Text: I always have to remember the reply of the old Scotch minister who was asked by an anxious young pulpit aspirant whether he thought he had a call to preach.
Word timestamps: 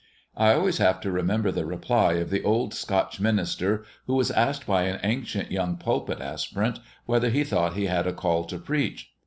I 0.35 0.53
always 0.53 0.79
have 0.79 0.99
to 1.01 1.11
remember 1.11 1.51
the 1.51 1.63
reply 1.63 2.13
of 2.13 2.31
the 2.31 2.41
old 2.43 2.73
Scotch 2.73 3.19
minister 3.19 3.85
who 4.07 4.15
was 4.15 4.31
asked 4.31 4.65
by 4.65 4.85
an 4.85 4.99
anxious 5.03 5.51
young 5.51 5.77
pulpit 5.77 6.19
aspirant 6.19 6.79
whether 7.05 7.29
he 7.29 7.43
thought 7.43 7.75
he 7.75 7.85
had 7.85 8.07
a 8.07 8.11
call 8.13 8.45
to 8.45 8.57
preach. 8.57 9.11